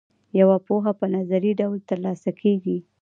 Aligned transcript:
یوه 0.39 0.57
پوهه 0.65 0.91
په 0.99 1.05
نظري 1.15 1.51
ډول 1.59 1.79
ترلاسه 1.89 2.29
کیږي. 2.41 2.77